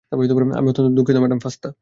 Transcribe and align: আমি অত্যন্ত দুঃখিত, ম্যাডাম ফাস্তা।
আমি 0.11 0.67
অত্যন্ত 0.69 0.89
দুঃখিত, 0.95 1.17
ম্যাডাম 1.17 1.39
ফাস্তা। 1.39 1.71